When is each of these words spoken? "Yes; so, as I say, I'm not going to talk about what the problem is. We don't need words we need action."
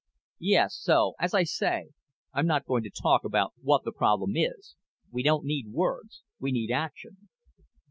"Yes; 0.39 0.75
so, 0.77 1.13
as 1.19 1.35
I 1.35 1.43
say, 1.43 1.89
I'm 2.33 2.47
not 2.47 2.65
going 2.65 2.81
to 2.81 2.89
talk 2.89 3.23
about 3.23 3.53
what 3.61 3.83
the 3.83 3.91
problem 3.91 4.35
is. 4.35 4.73
We 5.11 5.21
don't 5.21 5.45
need 5.45 5.67
words 5.71 6.23
we 6.39 6.51
need 6.51 6.71
action." 6.71 7.29